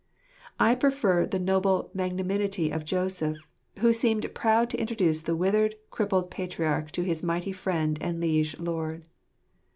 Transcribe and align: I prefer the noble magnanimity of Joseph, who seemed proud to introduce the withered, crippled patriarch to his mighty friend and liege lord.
I 0.59 0.73
prefer 0.73 1.27
the 1.27 1.37
noble 1.37 1.91
magnanimity 1.93 2.71
of 2.71 2.83
Joseph, 2.83 3.37
who 3.81 3.93
seemed 3.93 4.33
proud 4.33 4.71
to 4.71 4.79
introduce 4.79 5.21
the 5.21 5.35
withered, 5.35 5.75
crippled 5.91 6.31
patriarch 6.31 6.89
to 6.93 7.03
his 7.03 7.21
mighty 7.21 7.51
friend 7.51 7.99
and 8.01 8.19
liege 8.19 8.59
lord. 8.59 9.05